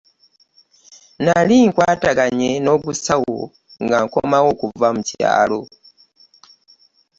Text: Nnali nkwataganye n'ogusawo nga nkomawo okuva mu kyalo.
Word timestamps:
Nnali 1.17 1.57
nkwataganye 1.67 2.51
n'ogusawo 2.63 3.39
nga 3.83 3.97
nkomawo 4.05 4.47
okuva 4.53 4.87
mu 4.95 5.01
kyalo. 5.09 5.61